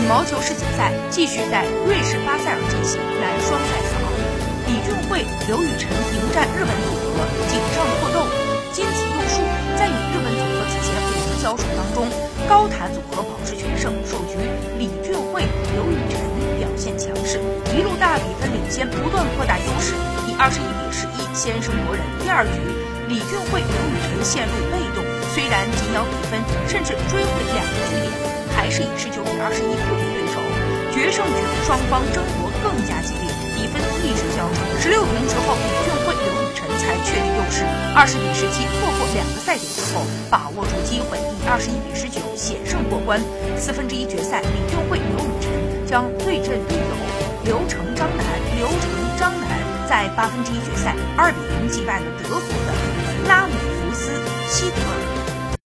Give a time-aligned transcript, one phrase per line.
[0.00, 4.24] 羽毛球世锦赛继续在瑞士巴塞尔进行男双赛次奥运，
[4.64, 8.24] 李俊慧、刘雨辰迎战日本组合，井上拓斗。
[8.72, 9.44] 金子佑树
[9.76, 12.08] 在与日本组合此前五次交手当中，
[12.48, 14.40] 高塔组合保持全胜，首局
[14.80, 15.44] 李俊慧、
[15.76, 16.16] 刘雨辰
[16.56, 17.36] 表现强势，
[17.76, 19.92] 一路大比分领先，不断扩大优势，
[20.24, 22.00] 以二十一比十一先声夺人。
[22.24, 22.56] 第二局，
[23.06, 25.04] 李俊慧、刘雨辰陷入被动，
[25.36, 28.40] 虽然紧咬比分，甚至追回两个局点。
[28.56, 30.36] 还是以十九二十一不敌对手，
[30.92, 34.60] 决胜局双方争夺更加激烈，比分一直较长。
[34.76, 37.64] 十六平之后，李俊慧、刘雨辰才确立优势。
[37.96, 43.18] 二十比十七，错过两个赛点之后，把握住机会，以二十一比十九险胜过关。
[43.56, 45.48] 四分之一决赛，李俊慧、刘雨辰
[45.88, 46.92] 将对阵队友
[47.44, 48.20] 刘成张楠。
[48.60, 49.56] 刘成张楠
[49.88, 52.76] 在八分之一决赛二比零击败了德国的
[53.26, 54.12] 拉姆福斯
[54.52, 54.99] 希德尔。